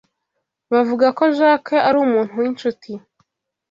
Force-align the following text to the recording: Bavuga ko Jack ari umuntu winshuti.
Bavuga 0.73 1.07
ko 1.17 1.23
Jack 1.37 1.65
ari 1.87 1.97
umuntu 2.05 2.31
winshuti. 2.39 2.91